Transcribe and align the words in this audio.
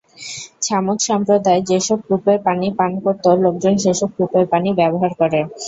ছামূদ 0.61 0.99
সম্প্রদায় 1.07 1.61
যেসব 1.69 1.99
কূপের 2.07 2.37
পানি 2.45 2.67
পান 2.79 2.91
করত, 3.03 3.25
লোকজন 3.43 3.73
সেসব 3.83 4.09
কূপের 4.17 4.45
পানি 4.51 4.69
ব্যবহার 4.79 5.11
করে। 5.21 5.39